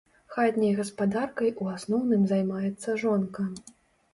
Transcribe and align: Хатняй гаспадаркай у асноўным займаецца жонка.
Хатняй 0.35 0.71
гаспадаркай 0.79 1.53
у 1.65 1.69
асноўным 1.75 2.25
займаецца 2.33 2.99
жонка. 3.03 3.49